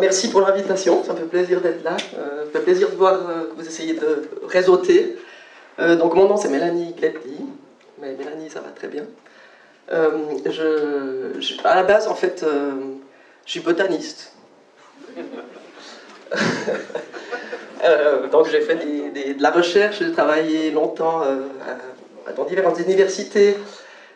[0.00, 1.96] Merci pour l'invitation, ça me fait plaisir d'être là.
[2.18, 5.16] Euh, ça me fait plaisir de voir euh, que vous essayez de réseauter.
[5.78, 7.36] Euh, donc mon nom c'est Mélanie Gletti,
[8.00, 9.04] mais Mélanie ça va très bien.
[9.90, 11.32] je,
[11.64, 12.44] à la base en fait,
[13.44, 14.32] je suis botaniste.
[18.32, 21.22] donc j'ai fait de la recherche, j'ai travaillé longtemps
[22.36, 23.56] dans différentes universités.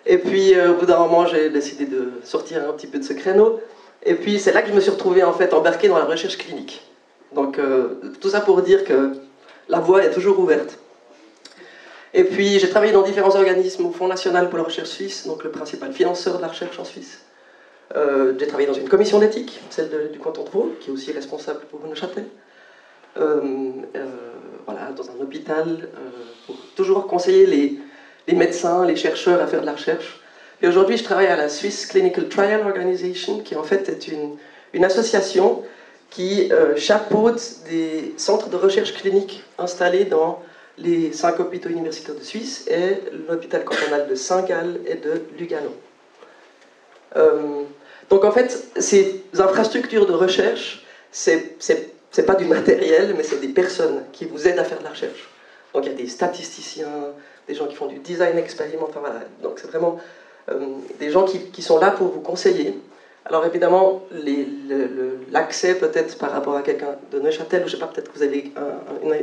[0.07, 3.15] Et puis au bout d'un moment j'ai décidé de sortir un petit peu de ce
[3.15, 3.61] créneau.
[4.03, 6.39] Et puis c'est là que je me suis retrouvé en fait embarqué dans la recherche
[6.39, 6.83] clinique.
[7.33, 9.12] Donc euh, tout ça pour dire que
[9.69, 10.79] la voie est toujours ouverte.
[12.12, 15.45] Et puis j'ai travaillé dans différents organismes au Fonds national pour la recherche suisse, donc
[15.45, 17.20] le principal financeur de la recherche en Suisse.
[17.97, 21.12] Euh, j'ai travaillé dans une commission d'éthique, celle du canton de Vaud, qui est aussi
[21.12, 22.25] responsable pour Neuchâtel.
[23.17, 24.06] Euh, euh,
[24.67, 25.89] voilà, dans un hôpital,
[26.47, 27.78] pour toujours conseiller les,
[28.28, 30.20] les médecins, les chercheurs à faire de la recherche.
[30.62, 34.84] Et aujourd'hui, je travaille à la Swiss Clinical Trial Organization, qui en fait est une,
[34.84, 35.62] association
[36.10, 40.42] qui euh, chapeaute des centres de recherche clinique installés dans
[40.77, 45.75] les cinq hôpitaux universitaires de Suisse et l'hôpital cantonal de Saint-Gall et de Lugano.
[47.17, 47.62] Euh,
[48.08, 51.56] donc en fait, ces infrastructures de recherche, c'est
[52.19, 54.91] n'est pas du matériel, mais c'est des personnes qui vous aident à faire de la
[54.91, 55.28] recherche.
[55.72, 57.12] Donc il y a des statisticiens,
[57.47, 59.20] des gens qui font du design expérimental, voilà.
[59.42, 59.98] Donc c'est vraiment
[60.98, 62.74] des gens qui, sont là pour vous conseiller.
[63.27, 64.02] Alors évidemment,
[65.30, 68.24] l'accès peut-être par rapport à quelqu'un de Neuchâtel, ou je sais pas, peut-être que vous
[68.24, 68.52] avez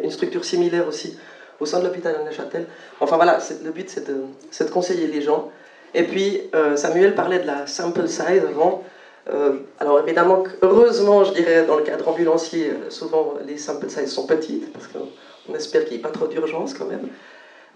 [0.03, 1.17] une, structure similaire aussi
[1.59, 2.67] au sein de l'hôpital de Neuchâtel.
[2.99, 5.51] Enfin voilà, le but c'est de, de, conseiller les gens.
[5.93, 8.83] Et puis euh, Samuel parlait de la sample size avant.
[9.29, 14.25] Euh, alors évidemment, heureusement, je dirais, dans le cadre ambulancier, souvent les sample size sont
[14.25, 17.09] petites, parce qu'on espère qu'il n'y ait pas trop d'urgence quand même.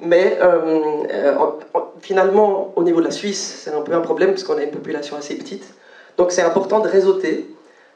[0.01, 1.35] Mais euh, euh,
[2.01, 4.71] finalement, au niveau de la Suisse, c'est un peu un problème parce qu'on a une
[4.71, 5.75] population assez petite.
[6.17, 7.47] Donc c'est important de réseauter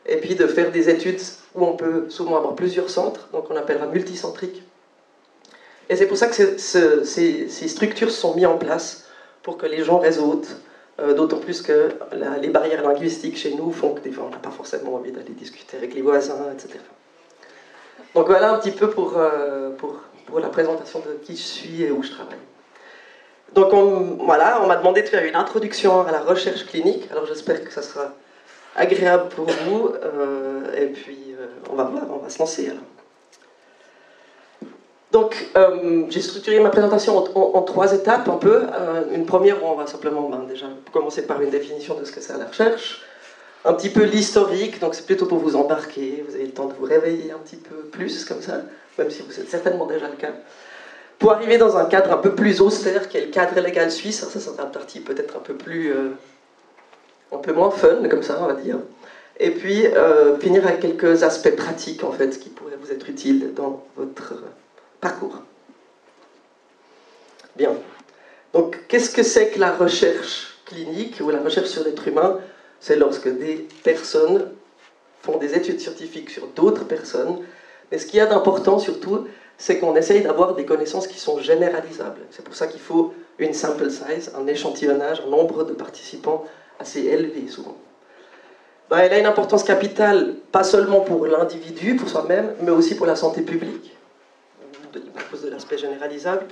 [0.05, 1.19] et puis de faire des études
[1.55, 4.61] où on peut souvent avoir plusieurs centres, donc on appellera multicentrique.
[5.89, 9.07] Et c'est pour ça que ces, structures sont mises en place
[9.41, 10.57] pour que les gens réseautent,
[10.99, 11.89] euh, d'autant plus que
[12.39, 15.31] les barrières linguistiques chez nous font que des fois on n'a pas forcément envie d'aller
[15.31, 16.79] discuter avec les voisins, etc.
[18.13, 19.17] Donc voilà un petit peu pour,
[19.77, 22.37] pour pour la présentation de qui je suis et où je travaille.
[23.53, 27.25] Donc on, voilà, on m'a demandé de faire une introduction à la recherche clinique, alors
[27.25, 28.13] j'espère que ça sera
[28.75, 32.71] agréable pour vous, euh, et puis euh, on va voir, on va se lancer.
[35.11, 38.63] Donc euh, j'ai structuré ma présentation en, trois étapes un peu.
[39.13, 42.19] une première où on va simplement ben, déjà commencer par une définition de ce que
[42.19, 43.03] c'est la recherche,
[43.63, 46.73] un petit peu l'historique, donc c'est plutôt pour vous embarquer, vous avez le temps de
[46.73, 48.63] vous réveiller un petit peu plus comme ça
[48.97, 50.33] même si vous êtes certainement déjà le cas,
[51.19, 54.27] pour arriver dans un cadre un peu plus austère, qui est le cadre légal suisse.
[54.27, 55.91] Ça, c'est un parti peut-être un peu plus.
[55.93, 56.11] Euh,
[57.31, 58.77] un peu moins fun, comme ça, on va dire.
[59.39, 63.53] Et puis, euh, finir avec quelques aspects pratiques, en fait, qui pourraient vous être utiles
[63.53, 64.47] dans votre euh,
[65.01, 65.41] parcours.
[67.55, 67.73] Bien.
[68.53, 72.39] Donc, qu'est-ce que c'est que la recherche clinique ou la recherche sur l'être humain?
[72.79, 74.51] C'est lorsque des personnes
[75.21, 77.39] font des études scientifiques sur d'autres personnes
[77.91, 81.39] mais ce qu'il y a d'important surtout, c'est qu'on essaye d'avoir des connaissances qui sont
[81.39, 82.21] généralisables.
[82.31, 86.45] C'est pour ça qu'il faut une sample size, un échantillonnage, un nombre de participants
[86.79, 87.77] assez élevé souvent.
[88.89, 93.07] Ben, elle a une importance capitale, pas seulement pour l'individu, pour soi-même, mais aussi pour
[93.07, 93.95] la santé publique,
[95.17, 96.45] à cause de l'aspect généralisable.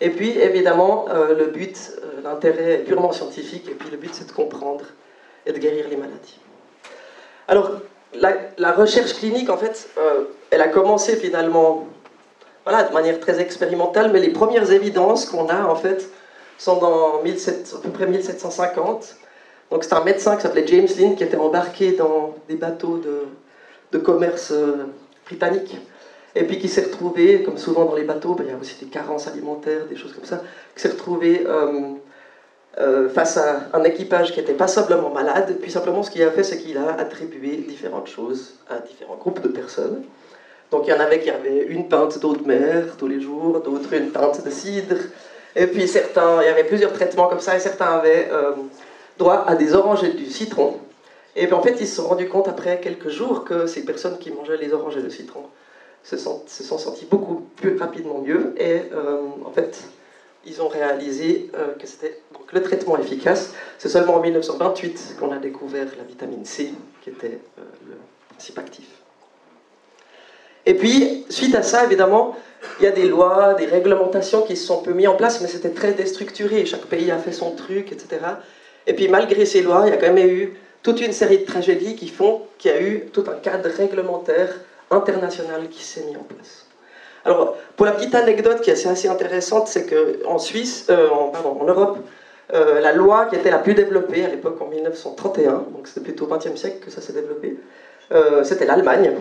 [0.00, 4.12] Et puis, évidemment, euh, le but, euh, l'intérêt est purement scientifique, et puis le but,
[4.12, 4.84] c'est de comprendre
[5.46, 6.40] et de guérir les maladies.
[7.48, 7.70] Alors,
[8.14, 11.86] la, recherche clinique, en fait, euh, elle a commencé finalement
[12.64, 16.08] voilà, de manière très expérimentale, mais les premières évidences qu'on a, en fait,
[16.58, 19.16] sont dans à peu près 1750.
[19.70, 22.98] Donc c'est un médecin qui s'appelait James Lind qui était embarqué dans des bateaux
[23.90, 24.86] de, commerce euh,
[25.26, 25.76] britanniques
[26.34, 28.82] et puis qui s'est retrouvé, comme souvent dans les bateaux, ben, il y a aussi
[28.82, 30.42] des carences alimentaires, des choses comme ça,
[30.74, 31.92] qui s'est retrouvé euh,
[32.78, 36.42] euh, face à un équipage qui était passablement malade, puis simplement ce qu'il a fait,
[36.42, 40.04] c'est qu'il a attribué différentes choses à différents groupes de personnes.
[40.72, 43.60] Donc il y en avait qui avaient une pinte d'eau de mer tous les jours,
[43.60, 44.96] d'autres une pinte de cidre,
[45.54, 48.52] et puis certains, il y avait plusieurs traitements comme ça, et certains avaient euh,
[49.18, 50.78] droit à des oranges et du citron.
[51.36, 54.16] Et puis en fait, ils se sont rendus compte après quelques jours que ces personnes
[54.16, 55.44] qui mangeaient les oranges et le citron
[56.02, 59.78] se sont, se senties beaucoup plus rapidement mieux, et euh, en fait,
[60.46, 63.52] ils ont réalisé euh, que c'était donc le traitement efficace.
[63.76, 66.72] C'est seulement en 1928 qu'on a découvert la vitamine C,
[67.02, 67.40] qui était
[67.86, 67.96] le
[68.30, 69.01] principe actif.
[70.66, 72.36] Et puis, suite à ça, évidemment,
[72.78, 75.48] il y a des lois, des réglementations qui se sont peu mises en place, mais
[75.48, 76.64] c'était très déstructuré.
[76.66, 78.20] Chaque pays a fait son truc, etc.
[78.86, 81.44] Et puis, malgré ces lois, il y a quand même eu toute une série de
[81.44, 84.60] tragédies qui font qu'il y a eu tout un cadre réglementaire
[84.90, 86.66] international qui s'est mis en place.
[87.24, 91.98] Alors, pour la petite anecdote qui est assez, intéressante, c'est qu'en Suisse, euh, en, Europe,
[92.52, 96.26] euh, la loi qui était la plus développée à l'époque en 1931, donc c'était plutôt
[96.26, 97.56] au XXe siècle que ça s'est développé,
[98.10, 99.12] euh, c'était l'Allemagne.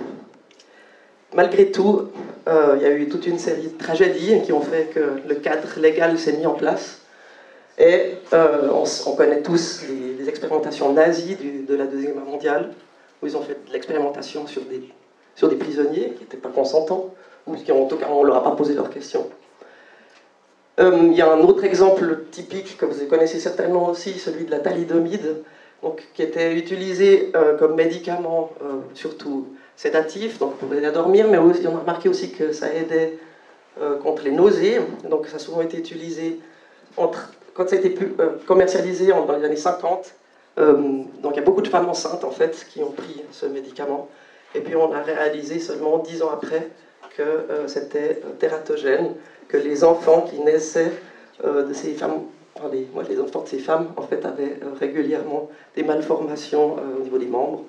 [1.34, 2.10] Malgré tout,
[2.48, 5.68] il y a eu toute une série de tragédies qui ont fait que le cadre
[5.78, 7.02] légal s'est mis en place.
[7.78, 9.84] Et on, connaît tous
[10.20, 11.38] les, expérimentations nazies
[11.68, 12.74] de la Deuxième Guerre mondiale,
[13.22, 14.82] où ils ont fait de l'expérimentation sur des,
[15.36, 17.14] sur des prisonniers qui n'étaient pas consentants,
[17.48, 19.28] ou qui en tout cas on ne leur a pas posé leurs questions.
[20.80, 24.52] Euh, il y a un autre exemple typique que vous connaissez certainement aussi, celui de
[24.52, 25.44] la thalidomide,
[25.84, 31.28] donc, qui était utilisé euh, comme médicament, euh, surtout sédatif, donc pour aider à dormir,
[31.30, 33.18] mais on a remarqué aussi que ça aidait
[34.04, 34.80] contre les nausées,
[35.10, 36.40] donc ça a souvent été utilisé
[36.98, 37.96] quand ça a été
[38.46, 40.14] commercialisé dans les années 50.
[40.58, 44.10] donc il y a beaucoup de femmes enceintes en fait qui ont pris ce médicament,
[44.54, 46.70] et puis on a réalisé seulement dix ans après
[47.16, 49.16] que euh, c'était euh, tératogène,
[49.48, 50.92] que les enfants qui naissaient
[51.44, 52.24] euh, de ces femmes,
[53.10, 57.64] les enfants de ces femmes, en fait, avaient régulièrement des malformations au niveau des membres.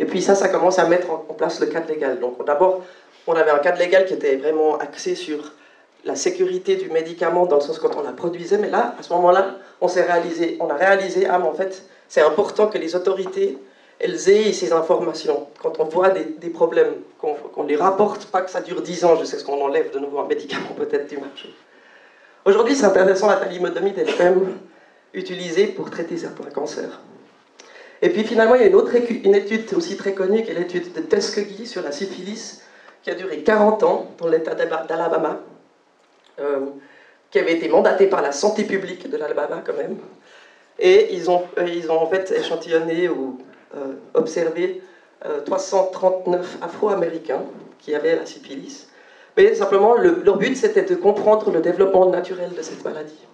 [0.00, 2.18] Et puis ça, ça commence à mettre en place le cadre légal.
[2.18, 2.82] Donc d'abord,
[3.26, 5.52] on avait un cadre légal qui était vraiment axé sur
[6.06, 9.12] la sécurité du médicament dans le sens quand on la produisait, mais là, à ce
[9.12, 12.96] moment-là, on s'est réalisé, on a réalisé, ah, mais en fait, c'est important que les
[12.96, 13.58] autorités
[14.02, 15.48] elles aient ces informations.
[15.62, 19.26] Quand on voit des, problèmes, qu'on les rapporte, pas que ça dure 10 ans, je
[19.26, 21.54] sais ce qu'on enlève de nouveau un médicament peut-être du marché.
[22.46, 24.56] Aujourd'hui, c'est intéressant, la thalidomide est quand même
[25.12, 26.98] utilisée pour traiter certains cancers.
[28.02, 30.54] Et puis finalement, il y a une autre une étude aussi très connue, qui est
[30.54, 32.62] l'étude de Tuskegee sur la syphilis,
[33.02, 35.40] qui a duré 40 ans dans l'État d'Alabama,
[36.40, 36.66] euh,
[37.30, 39.98] qui avait été mandatée par la santé publique de l'Alabama quand même.
[40.78, 43.38] Et ils ont, euh, ils ont en fait échantillonné ou
[43.76, 44.82] euh, observé
[45.44, 47.42] 339 euh, Afro-Américains
[47.78, 48.88] qui avaient la syphilis.
[49.36, 53.26] Mais simplement, leur but, c'était de comprendre le développement naturel de cette maladie.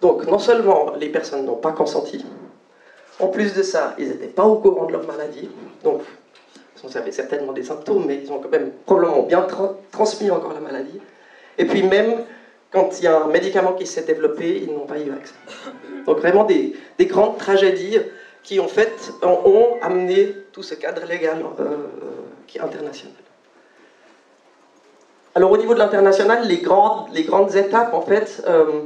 [0.00, 2.24] Donc, non seulement les personnes n'ont pas consenti,
[3.20, 5.48] en plus de ça, ils n'étaient pas au courant de leur maladie.
[5.84, 6.02] Donc,
[6.82, 9.46] ils avaient certainement des symptômes, mais ils ont quand même probablement bien
[9.92, 11.00] transmis encore la maladie.
[11.58, 12.24] Et puis même,
[12.70, 15.34] quand il y a un médicament qui s'est développé, ils n'ont pas eu accès.
[16.06, 17.98] Donc vraiment des, des grandes tragédies
[18.42, 21.76] qui en fait ont amené tout ce cadre légal euh,
[22.46, 23.12] qui est international.
[25.34, 28.84] Alors au niveau de l'international, les grandes, les grandes étapes en fait, euh,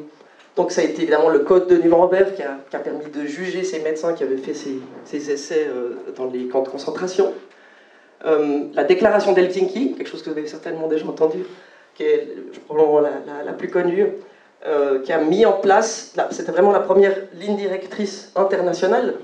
[0.56, 3.80] donc ça a été évidemment le code de Nuremberg qui a, permis de juger ces
[3.80, 7.32] médecins qui avaient fait ces, essais euh, dans les camps de concentration.
[8.24, 11.44] la déclaration d'Helsinki, quelque chose que vous avez certainement déjà entendu,
[11.94, 12.28] qui est
[12.66, 14.06] probablement la, plus connue,
[15.04, 19.14] qui a mis en place, c'était vraiment la première ligne directrice internationale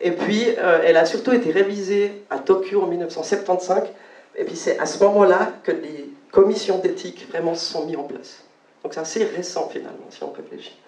[0.00, 3.84] et puis, euh, elle a surtout été révisée à Tokyo en 1975.
[4.36, 8.02] Et puis, c'est à ce moment-là que les commissions d'éthique vraiment se sont mises en
[8.02, 8.43] place.
[8.84, 10.78] Donc, c'est assez récent finalement, si on réfléchit.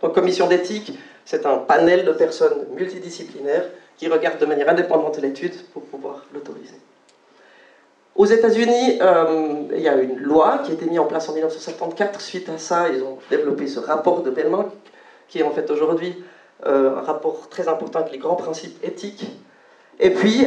[0.00, 5.54] Donc, commission d'éthique, c'est un panel de personnes multidisciplinaires qui regardent de manière indépendante l'étude
[5.74, 6.80] pour pouvoir l'autoriser.
[8.16, 11.32] Aux États-Unis, euh, il y a une loi qui a été mise en place en
[11.32, 12.22] 1974.
[12.22, 14.66] Suite à ça, ils ont développé ce rapport de Bellman,
[15.28, 16.14] qui est en fait aujourd'hui
[16.66, 19.26] euh, un rapport très important avec les grands principes éthiques.
[19.98, 20.46] Et puis,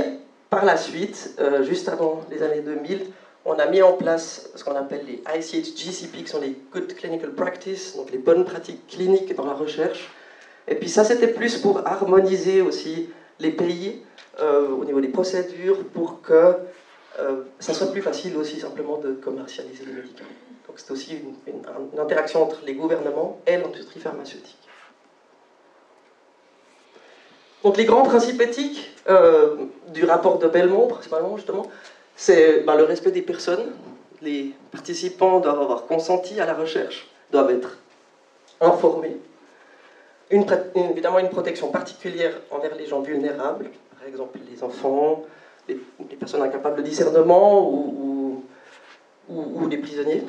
[0.49, 3.07] par la suite, euh, juste avant les années 2000,
[3.45, 7.31] on a mis en place ce qu'on appelle les ICH-GCP, qui sont les Good Clinical
[7.31, 10.11] Practice, donc les bonnes pratiques cliniques dans la recherche.
[10.67, 13.09] Et puis ça, c'était plus pour harmoniser aussi
[13.39, 14.01] les pays
[14.39, 16.55] euh, au niveau des procédures, pour que
[17.59, 20.29] ça soit plus facile aussi simplement de commercialiser les médicaments.
[20.67, 24.57] Donc c'est aussi une, interaction entre les gouvernements et l'industrie pharmaceutique.
[27.63, 29.55] Donc les grands principes éthiques euh,
[29.89, 31.67] du rapport de Belmont, principalement justement,
[32.15, 33.71] c'est ben, le respect des personnes.
[34.21, 37.77] Les participants doivent avoir consenti à la recherche, doivent être
[38.61, 39.17] informés.
[40.29, 45.23] évidemment, une protection particulière envers les gens vulnérables, par exemple les enfants,
[45.67, 45.77] les,
[46.17, 48.43] personnes incapables de discernement ou,
[49.29, 50.23] ou, les prisonniers.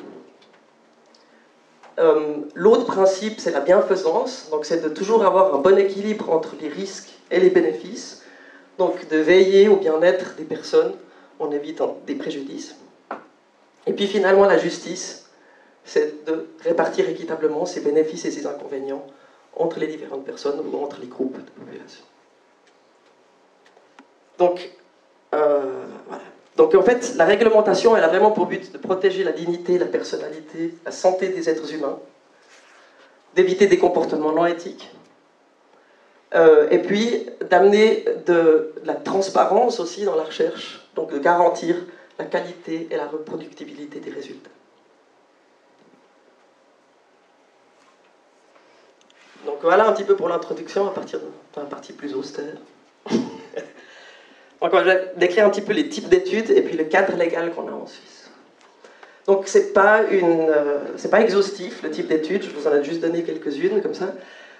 [1.97, 6.55] Euh, l'autre principe, c'est la bienfaisance, donc c'est de toujours avoir un bon équilibre entre
[6.59, 8.23] les risques et les bénéfices,
[8.77, 10.93] donc de veiller au bien-être des personnes
[11.39, 12.75] en évitant des préjudices.
[13.87, 15.29] Et puis finalement, la justice,
[15.83, 19.05] c'est de répartir équitablement ces bénéfices et ces inconvénients
[19.55, 22.03] entre les différentes personnes ou entre les groupes de population.
[24.37, 24.71] Donc,
[25.33, 25.85] euh,
[26.57, 30.75] en fait, la réglementation, elle a vraiment pour but de protéger la dignité, la personnalité,
[30.83, 31.99] la santé des êtres humains,
[33.35, 34.91] d'éviter des comportements non éthiques,
[36.35, 41.75] Euh, et puis d'amener de, la transparence aussi dans la recherche, donc de garantir
[42.17, 44.49] la qualité et la reproductibilité des résultats.
[49.45, 51.19] Donc voilà un petit peu pour l'introduction à partir
[51.55, 52.55] d'un partie plus austère.
[54.61, 57.53] Donc on va décrire un petit peu les types d'études et puis le cadre légal
[57.53, 58.31] qu'on a en Suisse.
[59.27, 62.43] Donc c'est pas une, euh, pas exhaustif le type d'études.
[62.43, 64.13] Je vous en ai juste donné quelques-unes comme ça,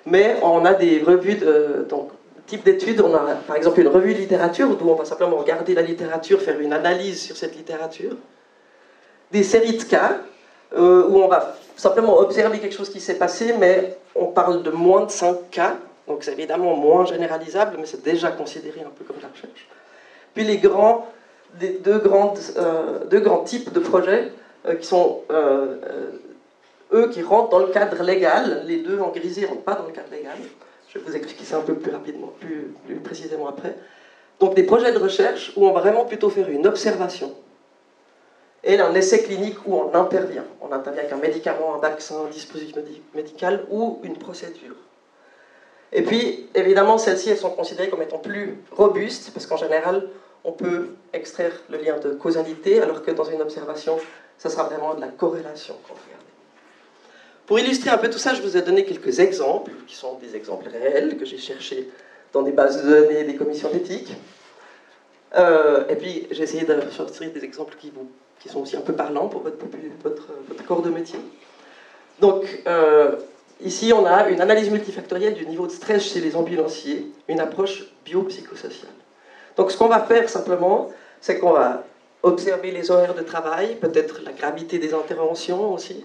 [0.06, 2.12] mais on a des revues de donc
[2.48, 3.02] type d'études.
[3.02, 6.42] On a par exemple une revue de littérature où on va simplement regarder la littérature,
[6.42, 8.16] faire une analyse sur cette littérature.
[9.32, 10.20] Des séries de cas
[10.78, 14.72] euh, où on va simplement observer quelque chose qui s'est passé, mais on parle de
[14.72, 15.76] moins de 5 cas,
[16.08, 19.68] donc c'est évidemment moins généralisable, mais c'est déjà considéré un peu comme de la recherche.
[20.34, 21.08] Puis les grands,
[21.62, 21.70] euh,
[23.06, 24.32] deux grands types de projets
[24.68, 25.22] euh, qui sont
[26.94, 29.86] eux qui rentrent dans le cadre légal, les deux en grisé ne rentrent pas dans
[29.86, 30.38] le cadre légal.
[30.96, 33.76] Je vais vous expliquer ça un peu plus rapidement, plus, précisément après.
[34.40, 37.36] Donc des projets de recherche où on va vraiment plutôt faire une observation
[38.64, 40.46] et un essai clinique où on intervient.
[40.62, 42.76] On intervient avec un médicament, un vaccin, un dispositif
[43.14, 44.76] médical ou une procédure.
[45.92, 50.10] Et puis, évidemment, celles-ci, elles sont considérées comme étant plus robustes, parce qu'en général,
[50.44, 53.98] on peut extraire le lien de causalité, alors que dans une observation,
[54.38, 56.15] ça sera vraiment de la corrélation qu'on.
[57.46, 60.36] Pour illustrer un peu tout ça, je vous ai donné quelques exemples, qui sont des
[60.36, 61.90] exemples réels, que j'ai cherchés
[62.34, 64.14] dans des bases de données des commissions d'éthique.
[65.36, 69.28] Euh, et puis, j'ai essayé de sortir des exemples qui sont aussi un peu parlants
[69.28, 69.58] pour votre,
[70.04, 71.20] votre, corps de métier.
[72.20, 73.16] Donc, euh,
[73.62, 77.86] ici, on a une analyse multifactorielle du niveau de stress chez les ambulanciers, une approche
[78.06, 78.92] biopsychosociale.
[79.56, 81.84] Donc, ce qu'on va faire simplement, c'est qu'on va
[82.24, 86.04] observer les horaires de travail, peut-être la gravité des interventions aussi,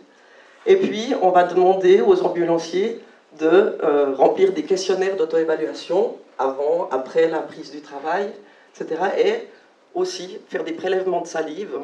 [0.66, 3.00] et puis on va demander aux ambulanciers
[3.38, 8.32] de euh, remplir des questionnaires d'auto-évaluation avant, après la prise du travail,
[8.74, 9.00] etc.
[9.18, 9.48] Et
[9.94, 11.78] aussi faire des prélèvements de salive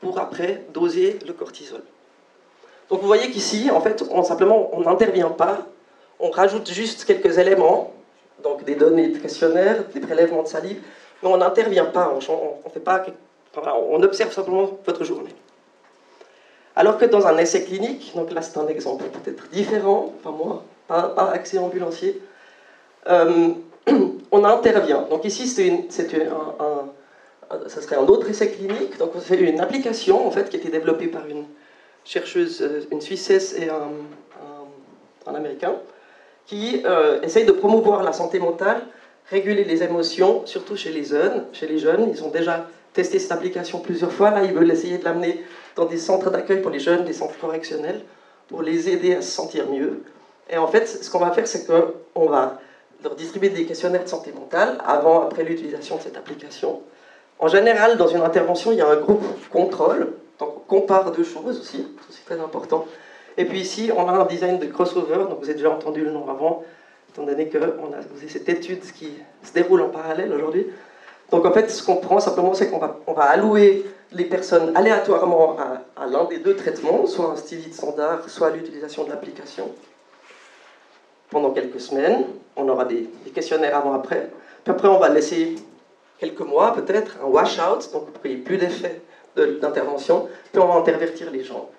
[0.00, 1.82] pour après doser le cortisol.
[2.88, 5.66] Donc vous voyez qu'ici, en fait, on simplement, on n'intervient pas,
[6.18, 7.94] on rajoute juste quelques éléments,
[8.42, 10.80] donc des données de questionnaire, des prélèvements de salive,
[11.22, 13.04] mais on n'intervient pas, on, on, fait pas,
[13.56, 15.34] on observe simplement votre journée.
[16.80, 20.64] Alors que dans un essai clinique, donc là c'est un exemple peut-être différent, enfin moi,
[20.88, 22.22] pas, accès ambulancier,
[23.06, 23.50] euh,
[24.32, 25.06] on intervient.
[25.10, 28.96] Donc ici c'est un, ça serait un autre essai clinique.
[28.96, 31.44] Donc c'est une application en fait qui a été développée par une
[32.06, 35.74] chercheuse, euh, une Suissesse et un, Américain,
[36.46, 38.80] qui euh, essaye de promouvoir la santé mentale,
[39.28, 41.44] réguler les émotions, surtout chez les jeunes.
[41.52, 44.30] Chez les jeunes, ils ont déjà testé cette application plusieurs fois.
[44.30, 45.44] Là, ils veulent essayer de l'amener
[45.76, 48.02] dans des centres d'accueil pour les jeunes, des centres correctionnels,
[48.48, 50.02] pour les aider à se sentir mieux.
[50.48, 52.58] Et en fait, ce qu'on va faire, c'est qu'on va
[53.02, 56.80] leur distribuer des questionnaires de santé mentale avant, après l'utilisation de cette application.
[57.38, 61.24] En général, dans une intervention, il y a un groupe contrôle, donc on compare deux
[61.24, 62.86] choses aussi, c'est très important.
[63.38, 66.10] Et puis ici, on a un design de crossover, donc vous avez déjà entendu le
[66.10, 66.64] nom avant,
[67.08, 70.66] étant donné qu'on a cette étude qui se déroule en parallèle aujourd'hui.
[71.30, 75.56] Donc en fait, ce qu'on prend simplement, c'est qu'on va, allouer les personnes aléatoirement
[75.96, 79.70] à, l'un des deux traitements, soit un stevie standard, soit l'utilisation de l'application.
[81.30, 82.24] Pendant quelques semaines,
[82.56, 84.30] on aura des, questionnaires avant-après.
[84.64, 85.54] Puis après, on va laisser
[86.18, 89.00] quelques mois peut-être, un wash-out, donc il n'y ait plus d'effet
[89.36, 91.70] d'intervention, puis on va intervertir les gens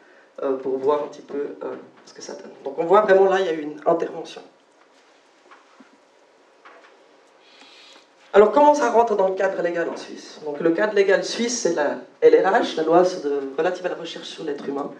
[0.41, 2.51] euh, pour voir un petit peu euh, ce que ça donne.
[2.63, 4.41] Donc on voit vraiment là, il y a une intervention.
[8.33, 10.39] Alors comment ça rentre dans le cadre légal en Suisse?
[10.45, 13.03] Donc le cadre légal suisse, c'est la LRH, la loi
[13.57, 14.91] relative à la recherche sur l'être humain.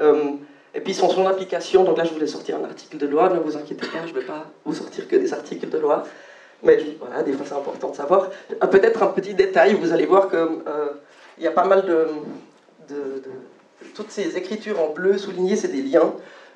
[0.00, 0.32] Euh,
[0.74, 3.56] et puis son, application, donc là je voulais sortir un article de loi, ne vous
[3.56, 6.02] inquiétez pas, je ne vais pas vous sortir que des articles de loi.
[6.64, 8.30] Mais voilà, des fois c'est important de savoir.
[8.50, 10.88] Euh, peut-être un petit détail, vous allez voir qu'il euh,
[11.38, 12.08] y a pas mal de,
[13.94, 16.12] Toutes ces écritures en bleu soulignées, c'est des liens.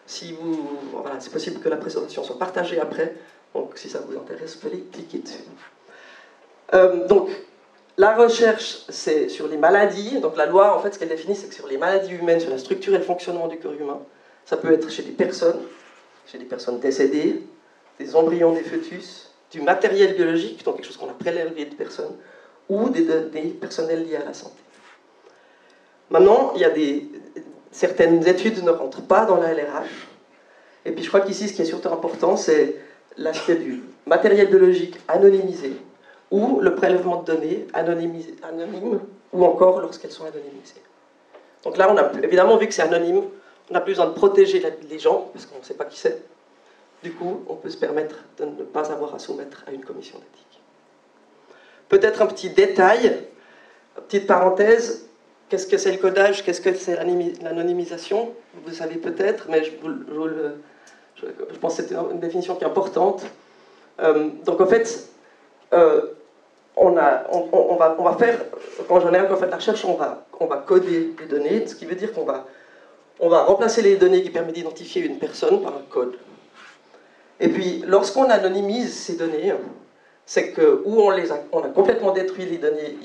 [0.07, 3.14] Si vous, voilà, c'est possible que la présentation soit partagée après.
[3.55, 5.45] Donc si ça vous intéresse, vous pouvez cliquer dessus.
[6.74, 7.28] Euh, donc,
[7.96, 10.20] la recherche, c'est sur les maladies.
[10.20, 12.50] Donc la loi, en fait, ce qu'elle définit, c'est que sur les maladies humaines, sur
[12.50, 14.00] la structure et le fonctionnement du corps humain,
[14.46, 15.60] ça peut être chez des personnes,
[16.26, 17.42] chez des personnes décédées,
[17.98, 22.16] des embryons des fœtus, du matériel biologique, donc quelque chose qu'on a prélevé de personnes,
[22.68, 24.62] ou des données personnelles liées à la santé.
[26.08, 27.06] Maintenant, il y a des,
[27.70, 30.08] certaines études ne rentrent pas dans la LRH.
[30.84, 32.76] Et puis je crois qu'ici, ce qui est surtout important, c'est
[33.16, 35.72] l'aspect du matériel biologique anonymisé,
[36.30, 39.00] ou le prélèvement de données anonymisé, anonyme,
[39.32, 40.82] ou encore lorsqu'elles sont anonymisées.
[41.64, 43.22] Donc là, on a, évidemment, vu que c'est anonyme,
[43.70, 46.22] on n'a plus besoin de protéger les gens, parce qu'on ne sait pas qui c'est.
[47.02, 50.18] du coup, on peut se permettre de ne pas avoir à soumettre à une commission
[50.18, 50.60] d'éthique.
[51.88, 53.16] Peut-être un petit détail,
[54.08, 55.06] petite parenthèse,
[55.49, 56.96] qu'est-ce que c'est le codage, qu'est-ce que c'est
[57.42, 58.32] l'anonymisation?
[58.64, 59.70] Vous savez peut-être, mais je,
[61.16, 63.22] je, pense que c'est une définition qui est importante.
[64.00, 65.08] Euh, donc en fait,
[65.72, 66.02] euh,
[66.76, 68.38] on, va, faire,
[68.88, 69.94] en général, quand on fait de la recherche, on
[70.46, 72.46] va, coder les données, ce qui veut dire qu'on va,
[73.18, 76.16] on va remplacer les données qui permettent d'identifier une personne par un code.
[77.38, 79.52] Et puis, lorsqu'on anonymise ces données,
[80.26, 82.96] c'est que ou on, les a, a complètement détruit les données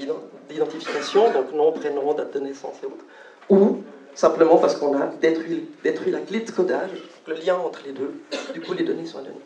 [0.50, 3.06] d'identification, donc nom, prénom, date de naissance et autres,
[3.50, 6.92] ou simplement parce qu'on a détruit, détruit la clé de codage,
[7.28, 8.14] le lien entre les deux,
[8.54, 9.42] du coup les données sont anonymes.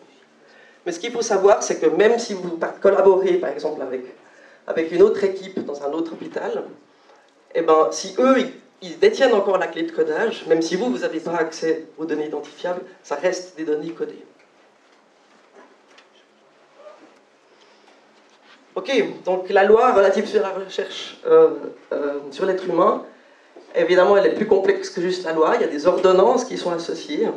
[0.85, 4.01] Mais ce qu'il faut savoir, c'est que même si vous collaborez, par exemple, avec,
[4.67, 6.63] avec une autre équipe dans un autre hôpital,
[7.55, 8.37] eh ben, si eux,
[8.81, 12.05] ils, détiennent encore la clé de codage, même si vous, vous n'avez pas accès aux
[12.05, 14.23] données identifiables, ça reste des données codées.
[18.75, 18.91] Ok,
[19.25, 21.49] donc la loi relative sur la recherche euh,
[21.91, 23.03] euh, sur l'être humain,
[23.75, 25.55] évidemment, elle est plus complexe que juste la loi.
[25.55, 27.27] Il y a des ordonnances qui sont associées.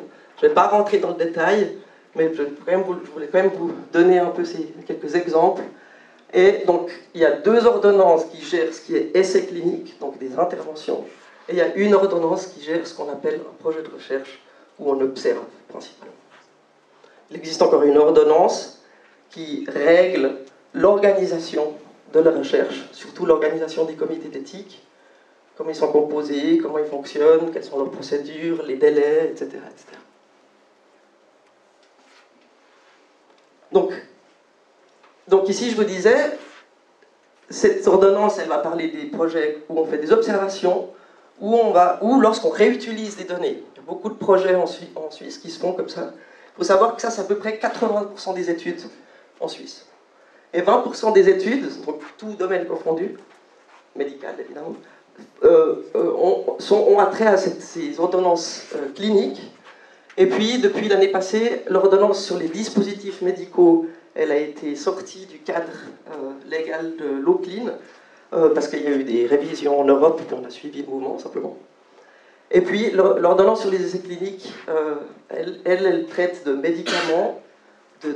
[0.40, 1.78] Je ne vais pas rentrer dans le détail,
[2.14, 2.42] mais je,
[3.12, 5.62] voulais quand même vous donner un peu ces, quelques exemples.
[6.35, 10.19] Et donc, il y a deux ordonnances qui gèrent ce qui est essai clinique, donc
[10.19, 11.04] des interventions,
[11.49, 14.40] et il y a une ordonnance qui gère ce qu'on appelle un projet de recherche,
[14.78, 16.14] où on observe principalement.
[17.31, 18.83] Il existe encore une ordonnance
[19.31, 20.37] qui règle
[20.75, 21.73] l'organisation
[22.12, 24.83] de la recherche, surtout l'organisation des comités d'éthique,
[25.57, 29.47] comment ils sont composés, comment ils fonctionnent, quelles sont leurs procédures, les délais, etc.
[29.71, 29.99] etc.
[33.73, 33.93] Donc,
[35.29, 36.38] donc ici, je vous disais,
[37.50, 40.91] cette ordonnance, elle va parler des projets où on fait des observations,
[41.41, 44.67] où, on va, où lorsqu'on réutilise des données, il y a beaucoup de projets en,
[45.11, 46.12] Suisse qui se font comme ça.
[46.55, 48.81] Il faut savoir que ça, c'est à peu près 80% des études
[49.41, 49.87] en Suisse.
[50.55, 53.17] Et 20% des études, donc tout domaine confondu,
[53.97, 54.75] médical évidemment,
[55.45, 59.51] euh, euh, ont, sont, attrait à ces ordonnances euh, cliniques
[60.16, 65.38] et puis, depuis l'année passée, l'ordonnance sur les dispositifs médicaux, elle a été sortie du
[65.38, 65.72] cadre
[66.10, 67.70] euh, légal de l'eau clean,
[68.34, 70.88] euh, parce qu'il y a eu des révisions en Europe, puis on a suivi le
[70.88, 71.56] mouvement simplement.
[72.50, 74.96] Et puis, l'ordonnance sur les essais cliniques, euh,
[75.30, 77.40] elle, elle, traite de médicaments,
[78.04, 78.12] de,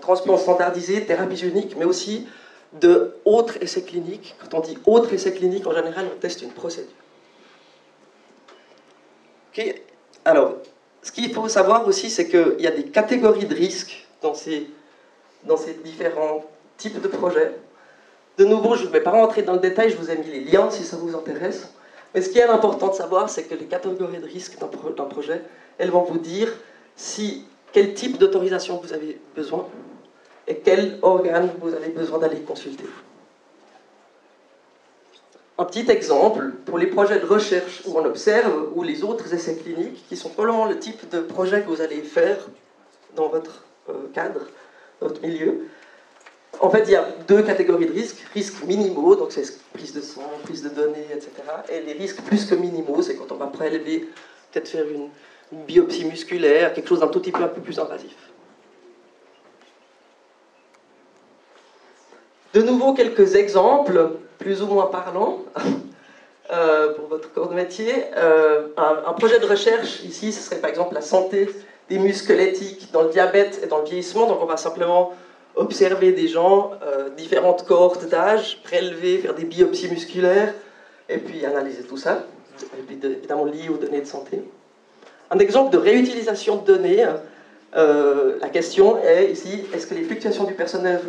[0.00, 1.42] transport standardisé, thérapie
[1.78, 2.26] mais aussi
[2.74, 4.34] de autres essais cliniques.
[4.42, 6.90] Quand on dit autres essais cliniques, en général, on teste une procédure.
[9.56, 9.82] Ok?
[10.26, 10.56] Alors,
[11.04, 14.66] ce qu'il faut savoir aussi, c'est qu'il y a des catégories de risques dans ces,
[15.84, 16.42] différents
[16.78, 17.52] types de projets.
[18.38, 20.40] De nouveau, je ne vais pas rentrer dans le détail, je vous ai mis les
[20.40, 21.74] liens si ça vous intéresse.
[22.14, 25.42] Mais ce qui est important de savoir, c'est que les catégories de risques d'un projet,
[25.76, 26.50] elles vont vous dire
[27.72, 29.68] quel type d'autorisation vous avez besoin
[30.48, 32.84] et quel organe vous avez besoin d'aller consulter.
[35.56, 39.54] Un petit exemple, pour les projets de recherche où on observe, ou les autres essais
[39.54, 42.38] cliniques, qui sont probablement le type de projet que vous allez faire
[43.14, 44.40] dans votre euh, cadre,
[45.00, 45.68] votre milieu.
[46.60, 48.24] En fait, il y a deux catégories de risques.
[48.34, 51.30] Risques minimaux, donc c'est prise de sang, prise de données, etc.
[51.70, 54.08] Et les risques plus que minimaux, c'est quand on va prélever,
[54.50, 55.08] peut-être faire une,
[55.68, 58.23] biopsie musculaire, quelque chose d'un tout petit peu un peu plus invasif.
[62.54, 65.40] De nouveau, quelques exemples plus ou moins parlant
[66.52, 67.92] euh, pour votre corps de métier.
[68.16, 71.50] Euh, un, projet de recherche ici, ce serait par exemple la santé
[71.88, 72.38] des muscles
[72.92, 74.28] dans le diabète et dans le vieillissement.
[74.28, 75.14] Donc on va simplement
[75.56, 80.54] observer des gens, euh, différentes cohortes d'âge, prélever, faire des biopsies musculaires,
[81.08, 82.22] et puis analyser tout ça,
[82.88, 84.44] évidemment lié aux données de santé.
[85.32, 87.04] Un exemple de réutilisation de données,
[87.74, 91.00] la question est ici, est-ce que les fluctuations du personnel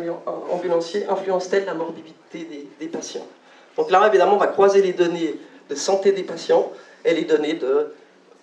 [0.50, 3.26] ambulancier influencent-elles la morbidité des, patients?
[3.76, 6.72] Donc là, évidemment, on va croiser les données de santé des patients
[7.04, 7.92] et les données de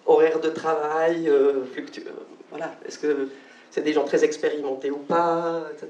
[0.06, 2.12] horaire de travail, euh, euh,
[2.50, 3.30] voilà, est-ce que
[3.72, 5.88] c'est des gens très expérimentés ou pas, etc.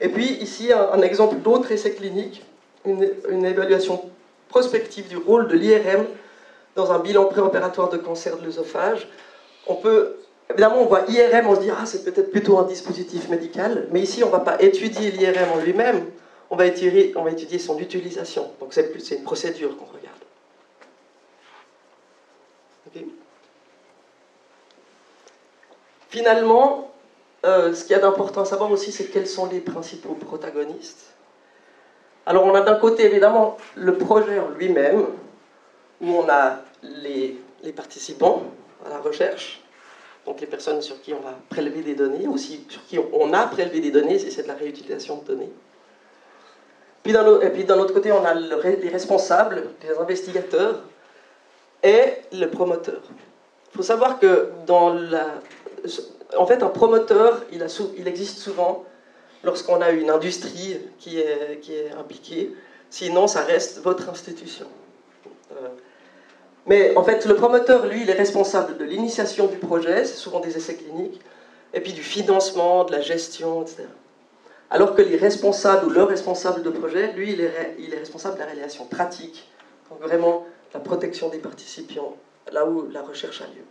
[0.00, 2.44] Et puis ici, un, exemple d'autre essai clinique,
[2.84, 4.02] une, une, évaluation
[4.48, 6.04] prospective du rôle de l'IRM
[6.74, 9.08] dans un bilan préopératoire de cancer de l'œsophage.
[9.66, 10.16] On peut
[10.50, 14.00] Évidemment, on voit IRM, on se dit, ah, c'est peut-être plutôt un dispositif médical, mais
[14.00, 16.06] ici, on ne va pas étudier l'IRM en lui-même,
[16.50, 18.50] on, va étudier, son utilisation.
[18.60, 20.12] Donc, c'est une procédure qu'on regarde.
[26.08, 26.92] Finalement,
[27.44, 31.12] euh, ce qu'il y a d'important à savoir aussi, c'est quels sont les principaux protagonistes.
[32.24, 35.06] Alors, on a d'un côté, évidemment, le projet en lui-même,
[36.00, 37.36] où on a les
[37.74, 38.44] participants
[38.86, 39.65] à la recherche,
[40.26, 43.46] donc les personnes sur qui on va prélever des données, aussi sur qui on a
[43.46, 45.52] prélevé des données, c'est de la réutilisation de données.
[47.04, 50.82] Puis et puis d'un autre côté, on a les responsables, les investigateurs
[51.84, 53.00] et le promoteur.
[53.72, 55.40] Il faut savoir que dans la...
[56.36, 57.66] En fait, un promoteur, il, a
[58.06, 58.84] existe souvent
[59.44, 62.52] lorsqu'on a une industrie qui est, qui est impliquée.
[62.90, 64.66] Sinon, ça reste votre institution.
[65.52, 65.68] Euh,
[66.66, 70.40] mais en fait, le promoteur, lui, il est responsable de l'initiation du projet, c'est souvent
[70.40, 71.20] des essais cliniques,
[71.72, 73.84] et puis du financement, de la gestion, etc.
[74.70, 78.46] Alors que les responsables ou le responsable de projet, lui, il est, responsable de la
[78.46, 79.48] réalisation pratique,
[79.88, 82.16] donc vraiment la protection des participants,
[82.50, 83.62] là où la recherche a lieu.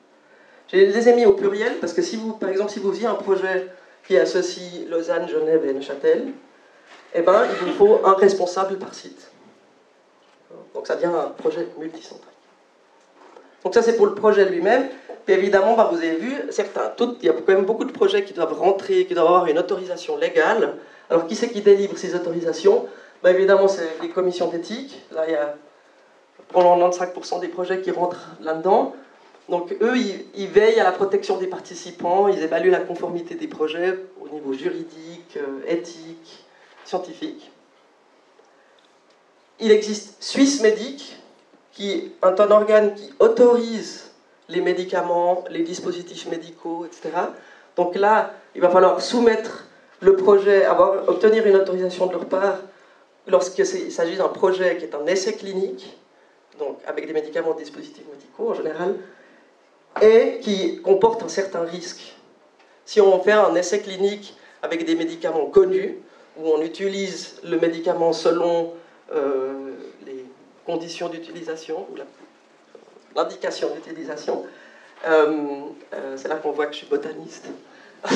[0.72, 3.08] Je les ai mis au pluriel parce que si vous, par exemple, si vous faisiez
[3.08, 3.68] un projet
[4.08, 6.28] qui associe Lausanne, Genève et Neuchâtel,
[7.14, 9.32] eh ben, il vous faut un responsable par site.
[10.74, 12.35] Donc ça devient un projet multicentrique.
[13.66, 14.88] Donc ça c'est pour le projet lui-même.
[15.26, 18.34] Puis évidemment, bah, vous avez vu, il y a quand même beaucoup de projets qui
[18.34, 20.76] doivent rentrer, qui doivent avoir une autorisation légale.
[21.10, 22.86] Alors qui c'est qui délivre ces autorisations?
[23.24, 25.02] Bah, Évidemment, c'est les commissions d'éthique.
[25.12, 25.56] Là, il y a
[26.50, 28.96] probablement 95% des projets qui rentrent là-dedans.
[29.50, 29.98] Donc eux,
[30.36, 34.54] ils, veillent à la protection des participants, ils évaluent la conformité des projets au niveau
[34.54, 36.46] juridique, euh, éthique,
[36.84, 37.52] scientifique.
[39.60, 41.18] Il existe Suisse Médic,
[41.76, 44.12] qui est un organe qui autorise
[44.50, 47.10] les médicaments, les dispositifs médicaux, etc.
[47.76, 49.66] Donc là, il va falloir soumettre
[50.00, 52.60] le projet, avoir, obtenir une autorisation de leur part
[53.28, 55.98] lorsqu'il s'agit d'un projet qui est un essai clinique,
[56.60, 58.96] donc avec des médicaments, des dispositifs médicaux en général,
[60.02, 62.16] et qui comporte un certain risque.
[62.86, 65.98] Si on fait un essai clinique avec des médicaments connus,
[66.38, 68.74] où on utilise le médicament selon
[69.14, 69.55] euh,
[70.66, 71.86] conditions d'utilisation,
[73.16, 74.46] l'indication d'utilisation.
[75.08, 77.48] Euh, euh, c'est là qu'on voit que je suis botaniste.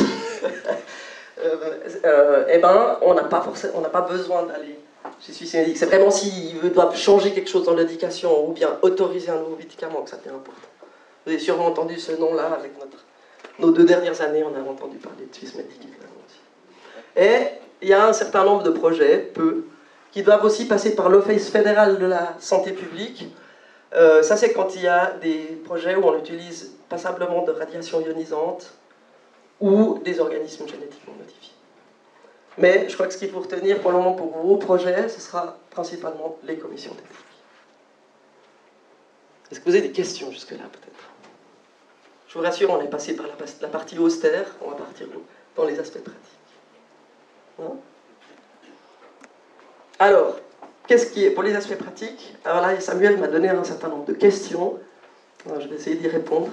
[1.43, 3.45] euh, eh ben, on n'a pas,
[3.91, 4.79] pas besoin d'aller
[5.21, 9.39] chez Suisse C'est vraiment s'ils doivent changer quelque chose dans l'indication ou bien autoriser un
[9.39, 10.67] nouveau médicament que ça devient important.
[11.25, 13.05] Vous avez sûrement entendu ce nom-là avec notre,
[13.59, 15.81] nos deux dernières années, on a entendu parler de Suisse Medic
[17.15, 17.47] Et
[17.81, 19.65] il y a un certain nombre de projets, peu,
[20.11, 23.27] qui doivent aussi passer par l'Office fédéral de la santé publique.
[23.93, 28.01] Euh, ça, c'est quand il y a des projets où on utilise passablement de radiation
[28.01, 28.73] ionisante
[29.59, 31.53] ou des organismes génétiquement modifiés.
[32.57, 35.21] Mais je crois que ce qu'il faut retenir pour le moment pour vos projets, ce
[35.21, 37.25] sera principalement les commissions d'éthique.
[39.51, 41.09] Est-ce que vous avez des questions jusque-là, peut-être?
[42.27, 45.07] Je vous rassure, on est passé par la, partie austère, on va partir
[45.55, 47.79] dans les aspects pratiques.
[49.99, 50.37] Alors,
[50.87, 54.05] qu'est-ce qui est pour les aspects pratiques Alors là, Samuel m'a donné un certain nombre
[54.05, 54.79] de questions.
[55.45, 56.49] je vais essayer d'y répondre.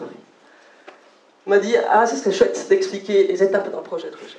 [1.47, 4.37] Il m'a dit Ah, ce serait chouette d'expliquer les étapes d'un projet de recherche.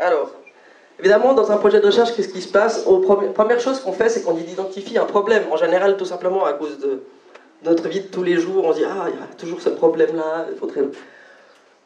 [0.00, 0.32] Alors,
[0.98, 2.84] évidemment, dans un projet de recherche, qu'est-ce qui se passe?
[2.84, 5.44] La Première chose qu'on fait, c'est qu'on identifie un problème.
[5.52, 7.04] En général, tout simplement à cause de
[7.62, 9.68] notre vie de tous les jours, on se dit Ah, il y a toujours ce
[9.68, 10.46] problème-là,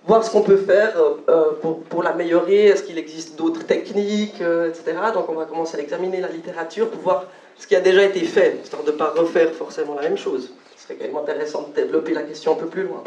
[0.06, 4.40] voir ce qu'on peut faire euh, euh, pour, pour l'améliorer, est-ce qu'il existe d'autres techniques,
[4.40, 4.96] euh, etc.
[5.12, 7.24] Donc on va commencer à examiner la littérature pour voir
[7.58, 10.52] ce qui a déjà été fait, histoire de ne pas refaire forcément la même chose.
[10.76, 13.02] Ce serait quand même intéressant de développer la question un peu plus loin.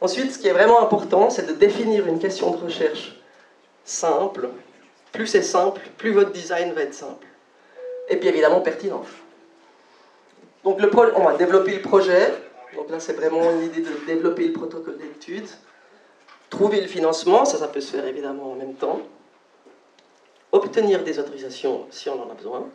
[0.00, 3.18] Ensuite, ce qui est vraiment important, c'est de définir une question de recherche
[3.84, 4.50] simple.
[5.12, 7.26] Plus c'est simple, plus votre design va être simple.
[8.10, 9.02] Et puis évidemment pertinent.
[10.64, 12.32] Donc le on va développer le projet,
[12.74, 15.46] donc là, c'est vraiment une idée de développer le protocole d'étude.
[16.50, 19.00] Trouver le financement, ça, ça peut se faire évidemment en même temps.
[20.52, 22.68] Obtenir des autorisations si on en a besoin.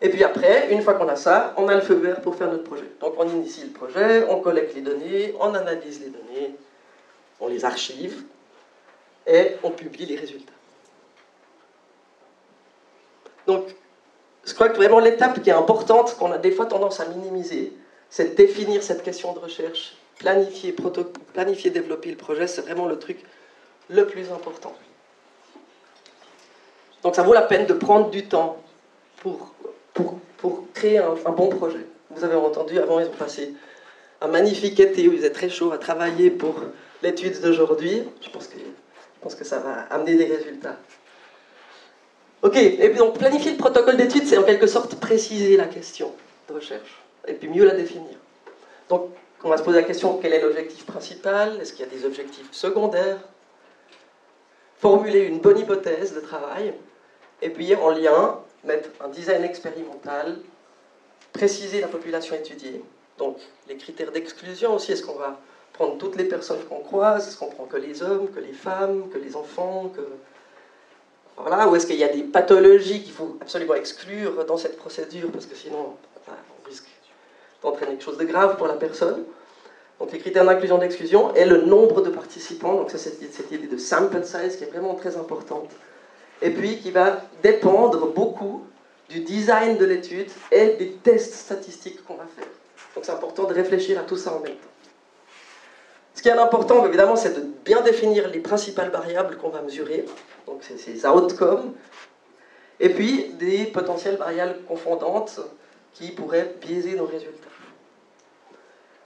[0.00, 2.50] Et puis après, une fois qu'on a ça, on a le feu vert pour faire
[2.50, 2.88] notre projet.
[3.00, 6.54] Donc on initie le projet, on collecte les données, on analyse les données,
[7.40, 8.22] on les archive
[9.26, 10.52] et on publie les résultats.
[13.46, 13.74] Donc,
[14.44, 17.72] je crois que vraiment l'étape qui est importante, qu'on a des fois tendance à minimiser,
[18.10, 20.74] c'est définir cette question de recherche, planifier,
[21.34, 23.18] planifier, développer le projet, c'est vraiment le truc
[23.88, 24.74] le plus important.
[27.02, 28.62] Donc ça vaut la peine de prendre du temps
[29.18, 29.54] pour,
[29.94, 31.86] pour, pour créer un, bon projet.
[32.10, 33.54] Vous avez entendu, avant ils ont passé
[34.20, 36.56] un magnifique été où ils étaient très chauds à travailler pour
[37.02, 38.02] l'étude d'aujourd'hui.
[38.20, 40.76] Je pense, que, je pense que ça va amener des résultats.
[42.42, 46.12] Ok, et donc planifier le protocole d'étude, c'est en quelque sorte préciser la question
[46.48, 48.16] de recherche et puis mieux la définir.
[48.88, 49.10] Donc,
[49.44, 51.60] on va se poser la question quel est l'objectif principal?
[51.60, 53.18] Est-ce qu'il y a des objectifs secondaires?
[54.78, 56.72] Formuler une bonne hypothèse de travail,
[57.42, 60.38] et puis en lien, mettre un design expérimental,
[61.32, 62.82] préciser la population étudiée,
[63.16, 63.38] donc
[63.68, 65.40] les critères d'exclusion aussi, est-ce qu'on va
[65.72, 69.08] prendre toutes les personnes qu'on croise, est-ce qu'on prend que les hommes, que les femmes,
[69.10, 70.02] que les enfants, que...
[71.36, 75.30] Voilà, ou est-ce qu'il y a des pathologies qu'il faut absolument exclure dans cette procédure,
[75.30, 75.94] parce que sinon,
[76.26, 76.88] on risque
[77.62, 79.24] d'entraîner quelque chose de grave pour la personne.
[79.98, 83.66] Donc les critères d'inclusion d'exclusion et le nombre de participants, donc ça c'est cette idée
[83.66, 85.70] de sample size qui est vraiment très importante,
[86.40, 88.64] et puis qui va dépendre beaucoup
[89.08, 92.46] du design de l'étude et des tests statistiques qu'on va faire.
[92.94, 94.68] Donc c'est important de réfléchir à tout ça en même temps.
[96.14, 100.04] Ce qui est important, évidemment, c'est de bien définir les principales variables qu'on va mesurer,
[100.46, 101.72] donc c'est ces outcomes,
[102.80, 105.40] et puis des potentielles variables confondantes
[105.98, 107.48] qui pourraient biaiser nos résultats.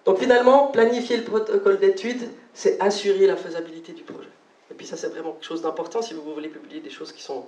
[0.05, 4.29] Donc finalement, planifier le protocole d'étude, c'est assurer la faisabilité du projet.
[4.71, 7.23] Et puis ça, c'est vraiment quelque chose d'important si vous voulez publier des choses qui
[7.23, 7.47] sont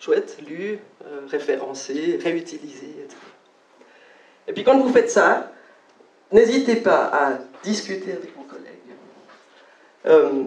[0.00, 3.16] chouettes, lues, euh, référencées, réutilisées, etc.
[4.48, 5.52] Et puis quand vous faites ça,
[6.32, 8.64] n'hésitez pas à discuter avec vos collègues.
[10.06, 10.44] Euh,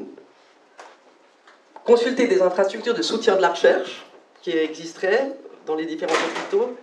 [1.84, 4.06] consulter des infrastructures de soutien de la recherche
[4.42, 5.32] qui existeraient
[5.66, 6.78] dans les différents hôpitaux.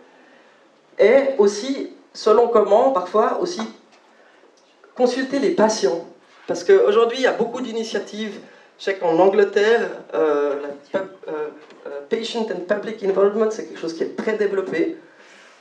[0.98, 3.60] Et aussi, selon comment, parfois aussi
[4.94, 6.06] consulter les patients.
[6.46, 8.40] Parce qu'aujourd'hui, il y a beaucoup d'initiatives.
[8.78, 10.56] Je sais qu'en Angleterre, euh,
[10.94, 14.96] euh, euh, Patient and Public Involvement, c'est quelque chose qui est très développé.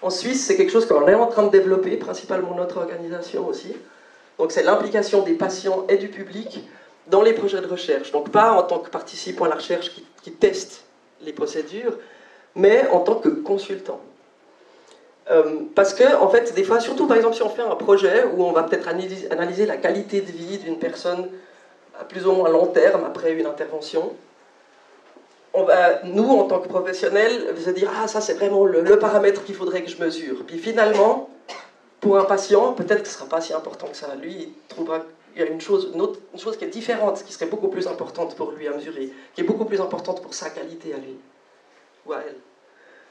[0.01, 3.75] En Suisse, c'est quelque chose qu'on est en train de développer, principalement notre organisation aussi.
[4.37, 6.67] Donc c'est l'implication des patients et du public
[7.07, 8.11] dans les projets de recherche.
[8.11, 10.83] Donc pas en tant que participant à la recherche qui teste
[11.21, 11.97] les procédures,
[12.53, 14.01] mais en tant que consultant.
[15.31, 18.25] Euh, parce que, en fait, des fois, surtout par exemple si on fait un projet
[18.25, 21.29] où on va peut-être analyser, la qualité de vie d'une personne
[21.99, 24.13] à plus ou moins long terme après une intervention,
[25.53, 29.43] on va, nous, en tant que professionnels, se dire Ah, ça c'est vraiment le, paramètre
[29.45, 30.43] qu'il faudrait que je mesure.
[30.45, 31.29] Puis finalement,
[32.01, 34.13] pour un patient, peut-être que ce ne sera pas si important que ça.
[34.21, 37.33] Lui, il trouvera qu'il y a une chose, une, autre, chose qui est différente, qui
[37.33, 40.51] serait beaucoup plus importante pour lui à mesurer, qui est beaucoup plus importante pour sa
[40.51, 41.17] qualité à lui
[42.05, 42.35] ou à elle.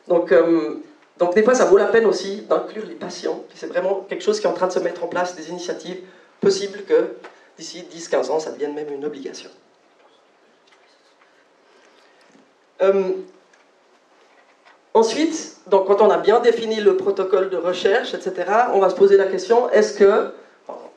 [0.07, 0.77] Donc, euh,
[1.19, 3.45] donc des fois, ça vaut la peine aussi d'inclure les patients.
[3.55, 6.01] C'est vraiment quelque chose qui est en train de se mettre en place, des initiatives
[6.41, 7.15] possibles que
[7.57, 9.51] d'ici 10-15 ans, ça devienne même une obligation.
[12.83, 13.13] Euh,
[14.93, 19.17] ensuite, quand on a bien défini le protocole de recherche, etc., on va se poser
[19.17, 20.33] la question, est-ce que,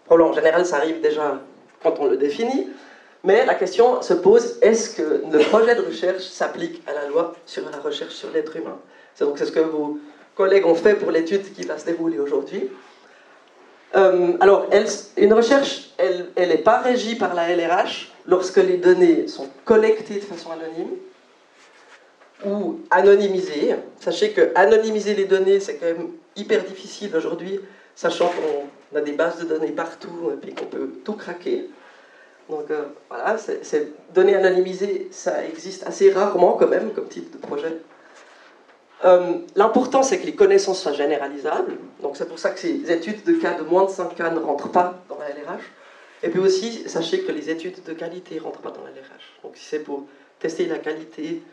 [0.09, 1.39] en général, ça arrive déjà
[1.83, 2.67] quand on le définit,
[3.23, 7.35] mais la question se pose, est-ce que le projet de recherche s'applique à la loi
[7.45, 8.79] sur la recherche sur l'être humain?
[9.17, 9.99] C'est donc ce que vos
[10.35, 12.69] collègues ont fait pour l'étude qui va se dérouler aujourd'hui.
[13.95, 14.67] Euh, alors,
[15.17, 20.19] une recherche, elle n'est pas régie par la LRH lorsque les données sont collectées de
[20.19, 20.97] façon anonyme
[22.45, 23.75] ou anonymisées.
[23.99, 27.59] Sachez que anonymiser les données, c'est quand même hyper difficile aujourd'hui,
[27.95, 31.67] sachant qu'on a des bases de données partout et qu'on peut tout craquer.
[32.51, 37.37] Donc euh, voilà, ces données anonymisées, ça existe assez rarement quand même comme type de
[37.39, 37.77] projet.
[39.05, 41.77] Euh, l'important, c'est que les connaissances soient généralisables.
[42.01, 44.39] Donc, c'est pour ça que ces études de cas de moins de 5 cas ne
[44.39, 45.63] rentrent pas dans la LRH.
[46.23, 49.39] Et puis aussi, sachez que les études de qualité ne rentrent pas dans la LRH.
[49.43, 50.05] Donc, si c'est pour
[50.39, 51.43] tester la qualité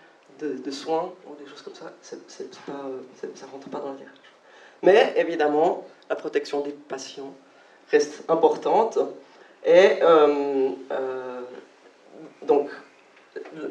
[0.40, 4.34] de, soins ou des choses comme ça, ça ne rentre pas dans la LRH.
[4.82, 7.34] Mais évidemment, la protection des patients
[7.90, 8.98] reste importante.
[9.64, 11.40] Et euh, euh,
[12.42, 12.70] donc,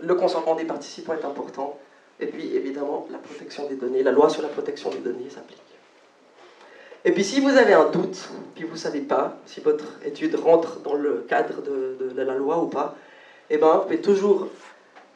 [0.01, 1.77] le consentement des participants est important.
[2.19, 5.60] Et puis, évidemment, la protection des données, la loi sur la protection des données s'applique.
[7.06, 10.36] Et puis, si vous avez un doute, puis vous ne savez pas si votre étude
[10.36, 12.95] rentre dans le cadre de, la loi ou pas,
[13.49, 14.47] eh ben, vous pouvez toujours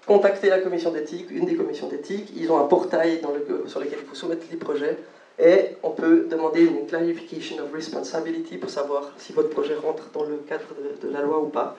[0.06, 2.34] contacter la commission d'éthique, une des commissions d'éthique.
[2.36, 3.22] Ils ont un portail
[3.68, 4.98] sur lequel il faut soumettre les projets.
[5.40, 10.24] Et on peut demander une clarification of responsibility pour savoir si votre projet rentre dans
[10.24, 10.66] le cadre
[11.02, 11.78] de, la loi ou pas.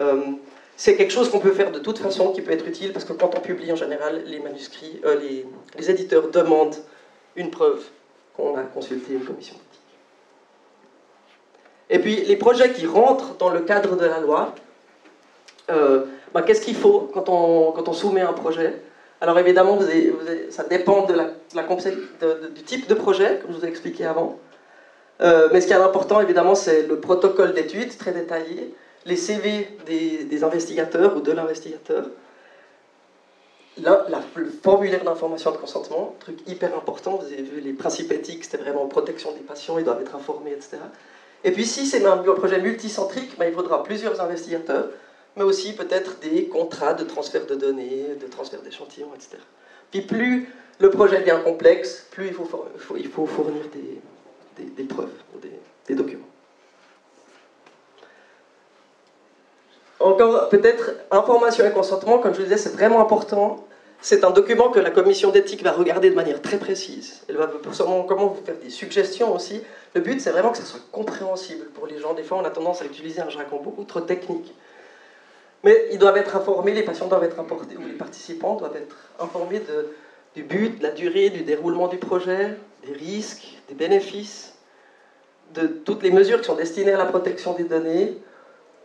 [0.00, 0.16] Euh,
[0.76, 3.14] c'est quelque chose qu'on peut faire de toute façon, qui peut être utile, parce que
[3.14, 5.18] quand on publie en général, les manuscrits, euh,
[5.78, 6.76] les, éditeurs demandent
[7.34, 7.82] une preuve
[8.36, 9.80] qu'on a consulté une commission d'éthique.
[11.88, 14.54] Et puis, les projets qui rentrent dans le cadre de la loi,
[15.70, 18.74] euh, ben, qu'est-ce qu'il faut quand on, soumet un projet?
[19.22, 19.78] Alors évidemment,
[20.50, 21.30] ça dépend de la,
[22.50, 24.38] du type de projet, comme je vous ai expliqué avant.
[25.22, 28.74] Euh, mais ce qui est important, évidemment, c'est le protocole d'étude, très détaillé,
[29.06, 32.10] les CV des, investigateurs ou de l'investigateur,
[33.78, 38.58] le formulaire d'information de consentement, truc hyper important, vous avez vu les principes éthiques, c'était
[38.58, 40.78] vraiment protection des patients, ils doivent être informés, etc.
[41.44, 44.88] Et puis si c'est un projet multicentrique, ben, il faudra plusieurs investigateurs,
[45.36, 49.36] mais aussi peut-être des contrats de transfert de données, de transfert d'échantillons, etc.
[49.90, 52.48] Puis plus le projet devient complexe, plus il faut,
[52.96, 55.52] il faut fournir des, des, preuves, des,
[55.86, 56.26] des documents.
[60.00, 63.66] Encore, peut-être, information et consentement, comme je vous disais, c'est vraiment important.
[64.02, 67.22] C'est un document que la commission d'éthique va regarder de manière très précise.
[67.28, 69.62] Elle va sûrement comment vous faire des suggestions aussi.
[69.94, 72.12] Le but, c'est vraiment que ça soit compréhensible pour les gens.
[72.12, 74.54] Des fois, on a tendance à utiliser un jargon beaucoup trop technique.
[75.64, 78.94] Mais ils doivent être informés, les patients doivent être informés, ou les participants doivent être
[79.18, 79.62] informés
[80.34, 82.54] du but, de la durée, du déroulement du projet,
[82.86, 84.54] des risques, des bénéfices,
[85.54, 88.18] de toutes les mesures qui sont destinées à la protection des données,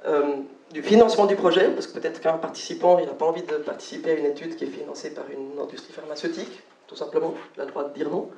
[0.08, 0.38] euh,
[0.72, 4.14] du financement du projet, parce que peut-être qu'un participant n'a pas envie de participer à
[4.14, 7.84] une étude qui est financée par une industrie pharmaceutique, tout simplement, il a le droit
[7.84, 8.30] de dire non.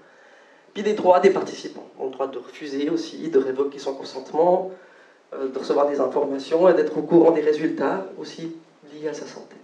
[0.73, 4.71] Puis des droits des participants, le droit de refuser aussi, de révoquer son consentement,
[5.33, 8.55] euh, de recevoir des informations et d'être au courant des résultats aussi
[8.91, 9.55] liés à sa santé.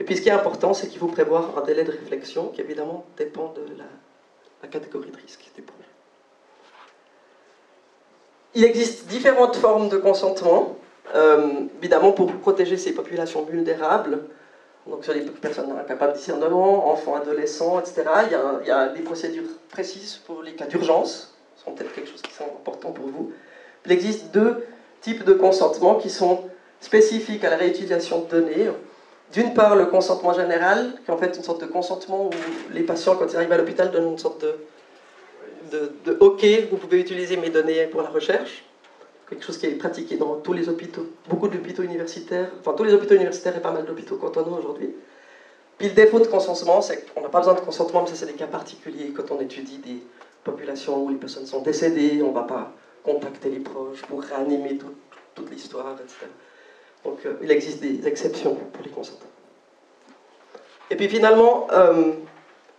[0.00, 2.60] Et puis ce qui est important, c'est qu'il faut prévoir un délai de réflexion qui
[2.60, 3.84] évidemment dépend de la,
[4.62, 5.84] la catégorie de risque du projet.
[8.54, 10.76] Il existe différentes formes de consentement.
[11.14, 14.20] Euh, évidemment, pour protéger ces populations vulnérables,
[14.86, 18.04] donc sur les personnes incapables de discernement, enfants, adolescents, etc.,
[18.62, 22.22] il y, a, des procédures précises pour les cas d'urgence, ce sont peut-être quelque chose
[22.22, 23.32] qui sont importants pour vous.
[23.84, 24.64] Il existe deux
[25.00, 26.44] types de consentement qui sont
[26.80, 28.68] spécifiques à la réutilisation de données.
[29.32, 32.30] D'une part, le consentement général, qui est en fait une sorte de consentement où
[32.72, 37.36] les patients, quand ils arrivent à l'hôpital, donnent une sorte de OK, vous pouvez utiliser
[37.36, 38.64] mes données pour la recherche
[39.32, 42.92] quelque chose qui est pratiqué dans tous les hôpitaux, beaucoup d'hôpitaux universitaires, enfin tous les
[42.92, 44.90] hôpitaux universitaires et pas mal d'hôpitaux cantonaux aujourd'hui.
[45.78, 48.26] Puis le défaut de consentement, c'est qu'on n'a pas besoin de consentement, mais ça c'est
[48.26, 50.02] des cas particuliers quand on étudie des
[50.44, 54.78] populations où les personnes sont décédées, on ne va pas contacter les proches pour réanimer
[55.34, 56.26] toute l'histoire, etc.
[57.04, 59.30] Donc euh, il existe des exceptions pour les consentements.
[60.90, 62.12] Et puis finalement, euh,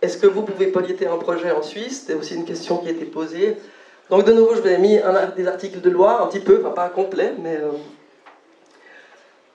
[0.00, 2.04] est-ce que vous pouvez polieter un projet en Suisse?
[2.06, 3.56] C'est aussi une question qui a été posée.
[4.10, 5.00] Donc de nouveau, je vous ai mis
[5.36, 7.70] des articles de loi, un petit peu, enfin pas complet, mais euh,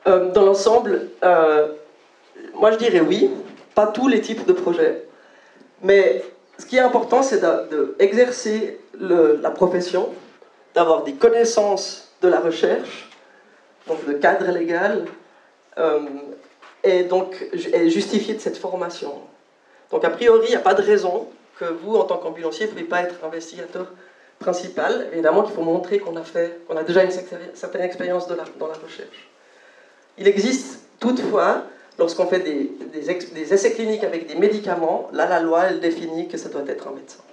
[0.07, 1.67] euh, dans l'ensemble, euh,
[2.55, 3.29] moi je dirais oui,
[3.75, 5.03] pas tous les types de projets,
[5.83, 6.23] mais
[6.57, 7.41] ce qui est important, c'est
[7.99, 10.09] d'exercer la profession,
[10.73, 13.07] d'avoir des connaissances de la recherche,
[13.87, 15.05] donc de cadre légal,
[16.83, 19.13] et donc justifier de cette formation.
[19.91, 22.71] Donc a priori, il n'y a pas de raison que vous, en tant qu'ambulancier, ne
[22.71, 23.85] pouvez pas être investigateur
[24.39, 28.35] principal, évidemment qu'il faut montrer qu'on a, fait, qu'on a déjà une certaine expérience dans
[28.35, 29.29] la recherche.
[30.17, 31.63] Il existe toutefois,
[31.97, 36.37] lorsqu'on fait des, des, essais cliniques avec des médicaments, là la loi elle définit que
[36.37, 37.23] ça doit être un médecin.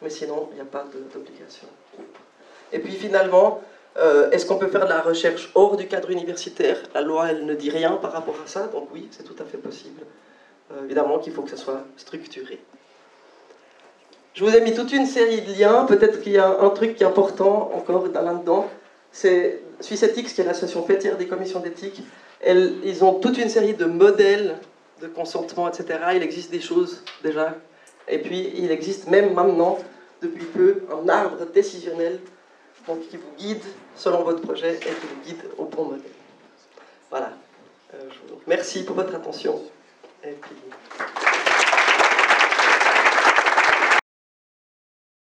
[0.00, 1.68] Mais sinon, il n'y a pas d'obligation.
[2.72, 3.60] Et puis finalement,
[3.96, 6.78] euh, est-ce qu'on peut faire de la recherche hors du cadre universitaire?
[6.94, 9.44] La loi elle ne dit rien par rapport à ça, donc oui, c'est tout à
[9.44, 10.02] fait possible.
[10.72, 12.58] Euh, évidemment qu'il faut que ça soit structuré.
[14.34, 15.84] Je vous ai mis toute une série de liens.
[15.84, 18.68] Peut-être qu'il y a un truc qui est important encore là-dedans.
[19.10, 22.02] C'est Suissethics, qui est l'association fêtière des commissions d'éthique.
[22.46, 24.58] Ils ont toute une série de modèles
[25.02, 25.98] de consentement, etc.
[26.14, 27.56] Il existe des choses déjà.
[28.08, 29.78] Et puis, il existe même maintenant,
[30.22, 32.20] depuis peu, un arbre décisionnel
[33.10, 33.62] qui vous guide
[33.94, 36.10] selon votre projet et qui vous guide au bon modèle.
[37.10, 37.32] Voilà.
[37.94, 37.98] Euh,
[38.46, 39.60] merci pour votre attention.
[40.24, 40.36] Et.